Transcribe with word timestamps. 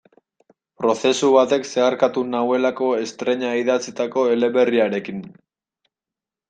Prozesu 0.83 1.29
batek 1.35 1.69
zeharkatu 1.73 2.23
nauelako 2.31 2.89
estreina 3.03 3.53
idatzitako 3.61 4.29
eleberriarekin. 4.39 5.23